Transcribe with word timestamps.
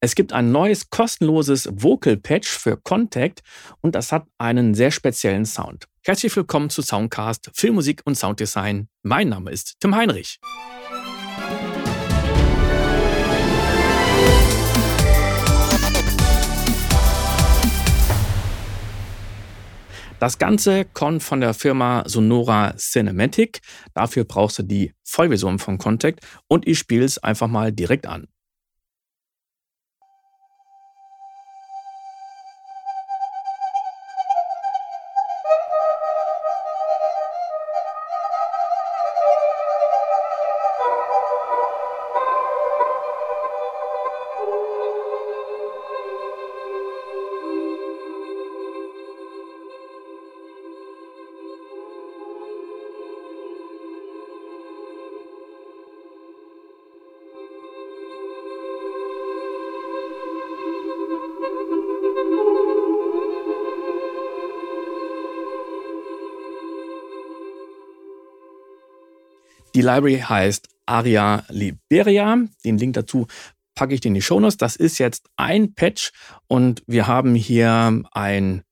Es 0.00 0.14
gibt 0.14 0.32
ein 0.32 0.52
neues 0.52 0.90
kostenloses 0.90 1.68
Vocal 1.72 2.16
Patch 2.16 2.48
für 2.48 2.76
Contact 2.76 3.42
und 3.80 3.96
das 3.96 4.12
hat 4.12 4.28
einen 4.38 4.74
sehr 4.74 4.92
speziellen 4.92 5.44
Sound. 5.44 5.86
Herzlich 6.04 6.36
willkommen 6.36 6.70
zu 6.70 6.82
Soundcast 6.82 7.50
Filmmusik 7.52 8.02
und 8.04 8.14
Sounddesign. 8.14 8.86
Mein 9.02 9.30
Name 9.30 9.50
ist 9.50 9.74
Tim 9.80 9.96
Heinrich. 9.96 10.38
Das 20.20 20.38
Ganze 20.38 20.84
kommt 20.84 21.24
von 21.24 21.40
der 21.40 21.54
Firma 21.54 22.04
Sonora 22.06 22.76
Cinematic. 22.76 23.62
Dafür 23.94 24.22
brauchst 24.22 24.60
du 24.60 24.62
die 24.62 24.92
Vollversion 25.02 25.58
von 25.58 25.76
Contact 25.78 26.20
und 26.46 26.68
ich 26.68 26.78
spiele 26.78 27.04
es 27.04 27.18
einfach 27.18 27.48
mal 27.48 27.72
direkt 27.72 28.06
an. 28.06 28.28
Die 69.78 69.82
Library 69.82 70.18
heißt 70.18 70.66
Aria 70.86 71.44
Liberia. 71.50 72.36
Den 72.64 72.78
Link 72.78 72.94
dazu 72.94 73.28
packe 73.76 73.94
ich 73.94 74.04
in 74.04 74.14
die 74.14 74.22
Shownotes. 74.22 74.56
Das 74.56 74.74
ist 74.74 74.98
jetzt 74.98 75.28
ein 75.36 75.72
Patch 75.74 76.10
und 76.48 76.82
wir 76.88 77.06
haben 77.06 77.36
hier 77.36 78.02
ein 78.10 78.64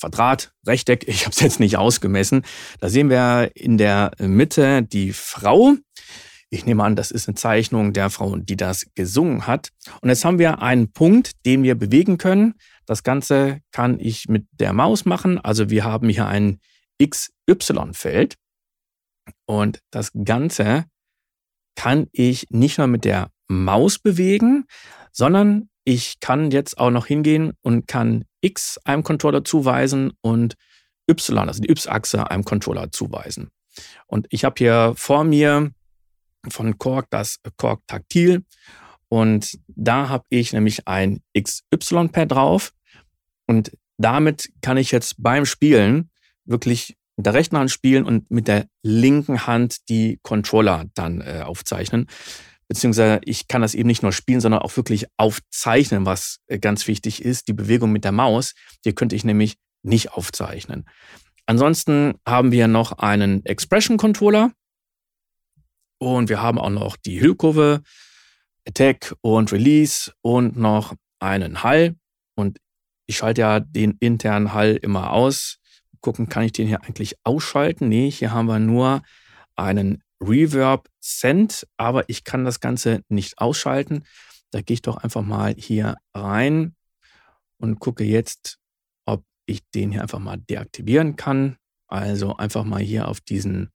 Quadrat, 0.00 0.54
Rechteck. 0.66 1.06
Ich 1.06 1.26
habe 1.26 1.32
es 1.32 1.40
jetzt 1.40 1.60
nicht 1.60 1.76
ausgemessen. 1.76 2.46
Da 2.80 2.88
sehen 2.88 3.10
wir 3.10 3.50
in 3.56 3.76
der 3.76 4.12
Mitte 4.20 4.82
die 4.82 5.12
Frau. 5.12 5.74
Ich 6.48 6.64
nehme 6.64 6.82
an, 6.82 6.96
das 6.96 7.10
ist 7.10 7.28
eine 7.28 7.34
Zeichnung 7.34 7.92
der 7.92 8.08
Frau, 8.08 8.34
die 8.36 8.56
das 8.56 8.86
gesungen 8.94 9.46
hat. 9.46 9.68
Und 10.00 10.08
jetzt 10.08 10.24
haben 10.24 10.38
wir 10.38 10.62
einen 10.62 10.92
Punkt, 10.92 11.32
den 11.44 11.62
wir 11.62 11.74
bewegen 11.74 12.16
können. 12.16 12.54
Das 12.86 13.02
Ganze 13.02 13.60
kann 13.70 14.00
ich 14.00 14.30
mit 14.30 14.46
der 14.52 14.72
Maus 14.72 15.04
machen. 15.04 15.36
Also 15.36 15.68
wir 15.68 15.84
haben 15.84 16.08
hier 16.08 16.26
ein 16.26 16.58
XY-Feld. 17.04 18.36
Und 19.46 19.80
das 19.90 20.12
Ganze 20.24 20.84
kann 21.74 22.08
ich 22.12 22.46
nicht 22.50 22.78
nur 22.78 22.86
mit 22.86 23.04
der 23.04 23.30
Maus 23.46 23.98
bewegen, 23.98 24.66
sondern 25.12 25.70
ich 25.84 26.20
kann 26.20 26.50
jetzt 26.50 26.78
auch 26.78 26.90
noch 26.90 27.06
hingehen 27.06 27.52
und 27.62 27.86
kann 27.86 28.24
X 28.40 28.78
einem 28.84 29.02
Controller 29.02 29.44
zuweisen 29.44 30.12
und 30.20 30.54
Y, 31.10 31.48
also 31.48 31.62
die 31.62 31.70
Y-Achse 31.70 32.30
einem 32.30 32.44
Controller 32.44 32.92
zuweisen. 32.92 33.48
Und 34.06 34.26
ich 34.30 34.44
habe 34.44 34.56
hier 34.58 34.92
vor 34.96 35.24
mir 35.24 35.70
von 36.50 36.76
Korg 36.78 37.06
das 37.10 37.38
Korg 37.56 37.80
Taktil 37.86 38.44
und 39.08 39.58
da 39.68 40.08
habe 40.10 40.24
ich 40.28 40.52
nämlich 40.52 40.86
ein 40.86 41.22
XY-Pad 41.38 42.32
drauf 42.32 42.74
und 43.46 43.72
damit 43.96 44.50
kann 44.60 44.76
ich 44.76 44.90
jetzt 44.90 45.14
beim 45.18 45.46
Spielen 45.46 46.10
wirklich 46.44 46.97
mit 47.18 47.26
der 47.26 47.34
rechten 47.34 47.58
Hand 47.58 47.72
spielen 47.72 48.04
und 48.04 48.30
mit 48.30 48.46
der 48.46 48.68
linken 48.82 49.44
Hand 49.48 49.88
die 49.88 50.20
Controller 50.22 50.84
dann 50.94 51.20
äh, 51.20 51.42
aufzeichnen. 51.44 52.06
Beziehungsweise 52.68 53.20
ich 53.24 53.48
kann 53.48 53.60
das 53.60 53.74
eben 53.74 53.88
nicht 53.88 54.04
nur 54.04 54.12
spielen, 54.12 54.40
sondern 54.40 54.62
auch 54.62 54.76
wirklich 54.76 55.06
aufzeichnen, 55.16 56.06
was 56.06 56.38
äh, 56.46 56.60
ganz 56.60 56.86
wichtig 56.86 57.24
ist. 57.24 57.48
Die 57.48 57.54
Bewegung 57.54 57.90
mit 57.90 58.04
der 58.04 58.12
Maus, 58.12 58.54
die 58.84 58.92
könnte 58.92 59.16
ich 59.16 59.24
nämlich 59.24 59.56
nicht 59.82 60.12
aufzeichnen. 60.12 60.88
Ansonsten 61.44 62.14
haben 62.24 62.52
wir 62.52 62.68
noch 62.68 62.92
einen 62.92 63.44
Expression 63.44 63.96
Controller 63.96 64.52
und 65.98 66.28
wir 66.28 66.40
haben 66.40 66.60
auch 66.60 66.70
noch 66.70 66.96
die 66.96 67.20
Hüllkurve, 67.20 67.82
Attack 68.64 69.16
und 69.22 69.50
Release 69.50 70.12
und 70.20 70.56
noch 70.56 70.94
einen 71.18 71.64
Hall. 71.64 71.96
Und 72.36 72.58
ich 73.06 73.16
schalte 73.16 73.40
ja 73.40 73.58
den 73.58 73.96
internen 73.98 74.52
Hall 74.52 74.78
immer 74.80 75.10
aus 75.10 75.58
gucken, 76.00 76.28
kann 76.28 76.44
ich 76.44 76.52
den 76.52 76.68
hier 76.68 76.82
eigentlich 76.82 77.16
ausschalten? 77.24 77.88
Nee, 77.88 78.10
hier 78.10 78.32
haben 78.32 78.46
wir 78.46 78.58
nur 78.58 79.02
einen 79.56 80.02
Reverb 80.20 80.88
Send, 81.00 81.66
aber 81.76 82.08
ich 82.08 82.24
kann 82.24 82.44
das 82.44 82.60
Ganze 82.60 83.02
nicht 83.08 83.38
ausschalten. 83.38 84.04
Da 84.50 84.60
gehe 84.60 84.74
ich 84.74 84.82
doch 84.82 84.96
einfach 84.96 85.22
mal 85.22 85.54
hier 85.56 85.96
rein 86.14 86.74
und 87.58 87.78
gucke 87.78 88.04
jetzt, 88.04 88.58
ob 89.04 89.24
ich 89.46 89.62
den 89.70 89.90
hier 89.92 90.02
einfach 90.02 90.18
mal 90.18 90.38
deaktivieren 90.38 91.16
kann. 91.16 91.56
Also 91.86 92.36
einfach 92.36 92.64
mal 92.64 92.80
hier 92.80 93.08
auf 93.08 93.20
diesen, 93.20 93.70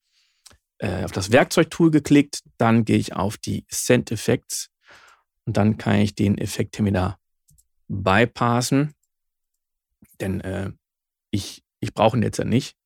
äh, 0.79 1.03
auf 1.03 1.11
das 1.11 1.31
Werkzeugtool 1.31 1.91
geklickt, 1.91 2.41
dann 2.57 2.85
gehe 2.85 2.97
ich 2.97 3.15
auf 3.15 3.37
die 3.37 3.65
Send 3.69 4.11
Effects 4.11 4.69
und 5.45 5.57
dann 5.57 5.77
kann 5.77 5.95
ich 5.97 6.15
den 6.15 6.37
Effekt 6.37 6.75
hier 6.75 6.85
wieder 6.85 7.19
bypassen. 7.87 8.93
Denn 10.19 10.41
äh, 10.41 10.71
ich 11.31 11.62
ich 11.83 11.93
brauche 11.93 12.17
ihn 12.17 12.23
jetzt 12.23 12.39
ja 12.39 12.45
nicht. 12.45 12.77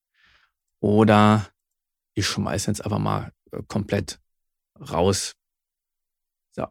Oder 0.80 1.48
ich 2.16 2.26
schmeiße 2.26 2.72
jetzt 2.72 2.84
einfach 2.84 3.00
mal 3.00 3.32
äh, 3.52 3.62
komplett 3.68 4.20
raus. 4.80 5.36
So. 6.52 6.68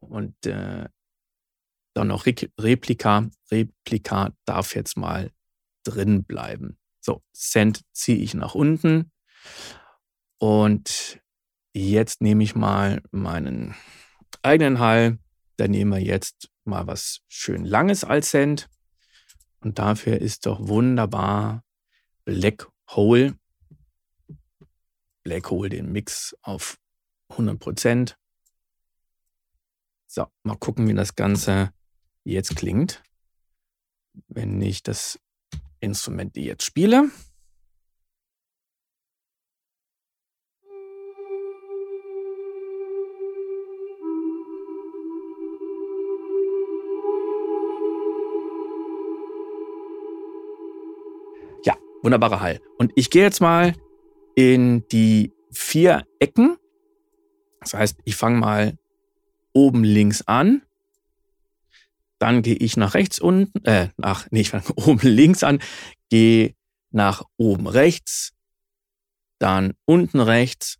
Und 0.00 0.46
äh, 0.46 0.88
dann 1.94 2.08
noch 2.08 2.26
Re 2.26 2.34
Replika. 2.58 3.28
Replika 3.50 4.32
darf 4.46 4.74
jetzt 4.74 4.96
mal 4.96 5.30
drin 5.84 6.24
bleiben. 6.24 6.78
So, 7.00 7.22
Send 7.32 7.82
ziehe 7.92 8.18
ich 8.18 8.34
nach 8.34 8.54
unten. 8.54 9.12
Und 10.38 11.20
jetzt 11.72 12.22
nehme 12.22 12.44
ich 12.44 12.54
mal 12.54 13.02
meinen 13.10 13.74
eigenen 14.42 14.78
Hall. 14.78 15.18
Da 15.56 15.68
nehmen 15.68 15.92
wir 15.92 16.00
jetzt 16.00 16.50
mal 16.64 16.86
was 16.86 17.20
schön 17.28 17.64
Langes 17.64 18.04
als 18.04 18.30
Send. 18.30 18.68
Und 19.60 19.78
dafür 19.78 20.20
ist 20.20 20.46
doch 20.46 20.68
wunderbar 20.68 21.64
Black 22.24 22.68
Hole. 22.90 23.36
Black 25.22 25.50
Hole 25.50 25.68
den 25.68 25.92
Mix 25.92 26.36
auf 26.42 26.78
100% 27.30 28.14
So, 30.06 30.26
mal 30.42 30.56
gucken, 30.56 30.88
wie 30.88 30.94
das 30.94 31.16
Ganze 31.16 31.72
jetzt 32.24 32.56
klingt, 32.56 33.02
wenn 34.28 34.60
ich 34.62 34.82
das 34.82 35.18
Instrument 35.80 36.36
jetzt 36.36 36.64
spiele. 36.64 37.10
Wunderbarer 52.02 52.40
Hall. 52.40 52.60
Und 52.78 52.92
ich 52.94 53.10
gehe 53.10 53.22
jetzt 53.22 53.40
mal 53.40 53.74
in 54.34 54.86
die 54.88 55.32
vier 55.50 56.04
Ecken. 56.20 56.56
Das 57.60 57.74
heißt, 57.74 57.98
ich 58.04 58.16
fange 58.16 58.38
mal 58.38 58.78
oben 59.52 59.84
links 59.84 60.22
an. 60.22 60.62
Dann 62.18 62.42
gehe 62.42 62.56
ich 62.56 62.76
nach 62.76 62.94
rechts 62.94 63.18
unten, 63.20 63.64
äh, 63.64 63.88
nach, 63.96 64.26
nee, 64.30 64.40
ich 64.40 64.50
fange 64.50 64.64
oben 64.76 65.00
links 65.02 65.42
an, 65.44 65.60
gehe 66.10 66.54
nach 66.90 67.22
oben 67.36 67.66
rechts, 67.66 68.32
dann 69.38 69.74
unten 69.84 70.20
rechts, 70.20 70.78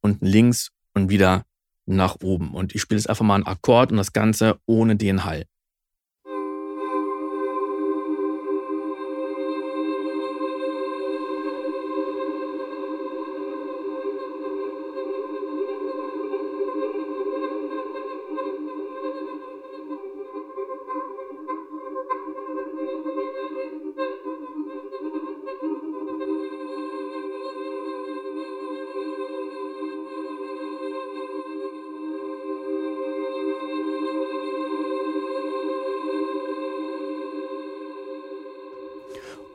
unten 0.00 0.26
links 0.26 0.70
und 0.94 1.08
wieder 1.08 1.44
nach 1.86 2.16
oben. 2.22 2.54
Und 2.54 2.74
ich 2.74 2.80
spiele 2.80 2.98
jetzt 2.98 3.08
einfach 3.08 3.24
mal 3.24 3.36
einen 3.36 3.46
Akkord 3.46 3.90
und 3.90 3.98
das 3.98 4.12
Ganze 4.12 4.60
ohne 4.66 4.96
den 4.96 5.24
Hall. 5.24 5.46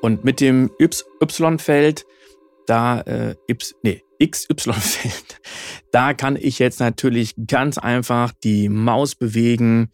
Und 0.01 0.23
mit 0.23 0.39
dem 0.39 0.71
Y-Feld, 0.79 2.05
da, 2.65 3.01
äh, 3.01 3.35
y, 3.49 3.57
nee, 3.83 4.03
XY-Feld, 4.23 5.39
da 5.91 6.13
kann 6.13 6.35
ich 6.35 6.59
jetzt 6.59 6.79
natürlich 6.79 7.35
ganz 7.47 7.77
einfach 7.77 8.33
die 8.43 8.69
Maus 8.69 9.15
bewegen, 9.15 9.91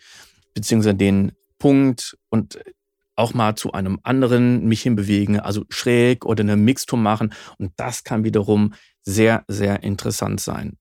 beziehungsweise 0.54 0.96
den 0.96 1.34
Punkt 1.60 2.18
und 2.30 2.60
auch 3.16 3.34
mal 3.34 3.56
zu 3.56 3.72
einem 3.74 4.00
anderen 4.04 4.66
mich 4.66 4.82
hinbewegen, 4.82 5.40
also 5.40 5.66
schräg 5.70 6.26
oder 6.26 6.42
eine 6.42 6.58
Mixtur 6.58 6.98
machen. 6.98 7.34
Und 7.58 7.72
das 7.78 8.04
kann 8.04 8.24
wiederum 8.24 8.74
sehr, 9.04 9.44
sehr 9.48 9.84
interessant 9.84 10.42
sein. 10.42 10.78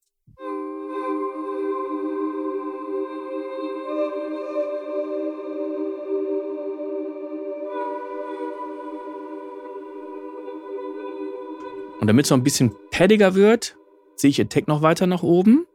Und 12.03 12.09
damit 12.09 12.25
es 12.25 12.31
noch 12.33 12.39
ein 12.39 12.43
bisschen 12.43 12.75
paddiger 12.91 13.37
wird, 13.37 13.77
ziehe 14.17 14.31
ich 14.31 14.41
Attack 14.41 14.67
noch 14.67 14.83
weiter 14.83 15.07
nach 15.07 15.23
oben. 15.23 15.69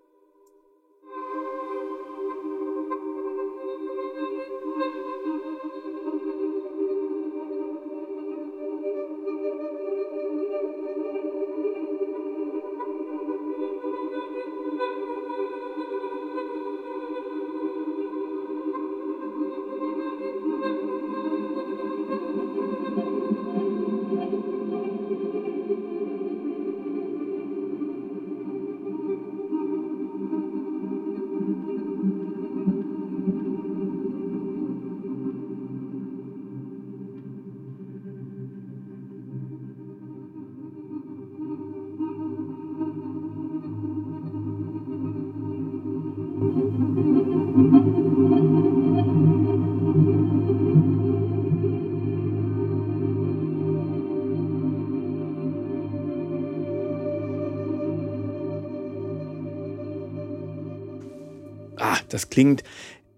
Ah, 61.89 61.99
das 62.09 62.29
klingt 62.29 62.63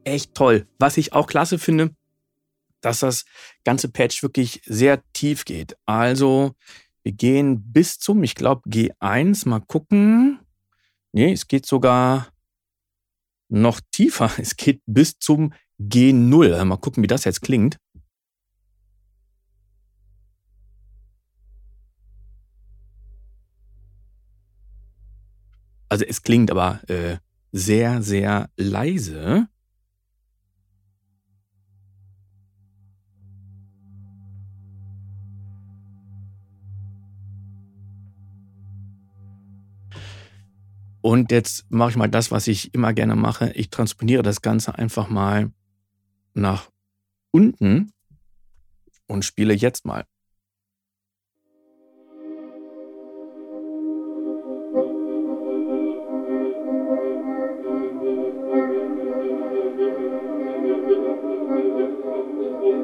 echt 0.04 0.36
toll. 0.36 0.68
Was 0.78 0.98
ich 0.98 1.14
auch 1.14 1.26
klasse 1.26 1.58
finde, 1.58 1.96
dass 2.82 3.00
das 3.00 3.26
ganze 3.64 3.90
Patch 3.90 4.22
wirklich 4.22 4.62
sehr 4.64 5.02
tief 5.12 5.44
geht. 5.44 5.76
Also 5.88 6.54
wir 7.02 7.14
gehen 7.14 7.72
bis 7.72 7.98
zum, 7.98 8.22
ich 8.22 8.36
glaube, 8.36 8.70
G1. 8.70 9.50
Mal 9.50 9.62
gucken. 9.62 10.40
Nee, 11.14 11.34
es 11.34 11.48
geht 11.48 11.66
sogar 11.66 12.28
noch 13.48 13.82
tiefer. 13.90 14.32
Es 14.38 14.56
geht 14.56 14.84
bis 14.86 15.18
zum 15.18 15.52
G0. 15.80 16.64
Mal 16.64 16.78
gucken, 16.78 17.02
wie 17.02 17.08
das 17.08 17.24
jetzt 17.24 17.42
klingt. 17.42 17.80
Also 25.90 26.06
es 26.06 26.22
klingt 26.22 26.52
aber 26.52 26.88
äh, 26.88 27.18
sehr, 27.52 28.02
sehr 28.02 28.50
leise. 28.58 29.48
Und 41.02 41.32
jetzt 41.32 41.66
mache 41.72 41.92
ich 41.92 41.96
mal 41.96 42.10
das, 42.10 42.30
was 42.30 42.48
ich 42.48 42.74
immer 42.74 42.94
gerne 42.94 43.16
mache. 43.16 43.52
Ich 43.54 43.70
transponiere 43.70 44.22
das 44.22 44.42
Ganze 44.42 44.78
einfach 44.78 45.10
mal 45.10 45.52
nach 46.34 46.70
unten 47.32 47.92
und 49.08 49.26
spiele 49.26 49.54
jetzt 49.54 49.86
mal. 49.86 50.06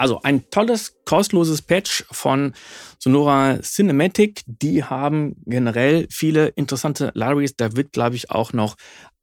Also 0.00 0.22
ein 0.22 0.48
tolles, 0.48 0.96
kostenloses 1.04 1.60
Patch 1.60 2.06
von 2.10 2.54
Sonora 2.98 3.60
Cinematic. 3.60 4.40
Die 4.46 4.82
haben 4.82 5.36
generell 5.44 6.06
viele 6.10 6.48
interessante 6.48 7.12
Libraries. 7.12 7.54
Da 7.54 7.76
wird, 7.76 7.92
glaube 7.92 8.16
ich, 8.16 8.30
auch 8.30 8.54
noch 8.54 8.76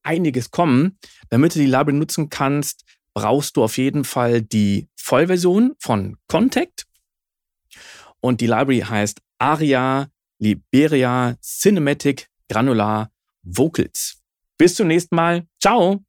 einiges 0.04 0.52
kommen. 0.52 1.00
Damit 1.32 1.56
du 1.56 1.60
die 1.60 1.66
Library 1.66 1.94
nutzen 1.94 2.30
kannst, 2.30 2.86
brauchst 3.16 3.58
du 3.58 3.64
auf 3.64 3.80
jeden 3.80 4.04
Fall 4.04 4.44
die 4.44 4.88
Vollversion 4.96 5.74
von 5.80 6.18
Contact. 6.28 6.86
Und 8.20 8.40
die 8.40 8.46
Library 8.46 8.82
heißt 8.82 9.20
Aria 9.40 10.12
Liberia 10.38 11.38
Cinematic 11.42 12.30
Granular 12.50 13.10
Vocals. 13.42 14.22
Bis 14.60 14.76
zum 14.76 14.90
nächsten 14.90 15.16
Mal. 15.16 15.48
Ciao! 15.60 16.07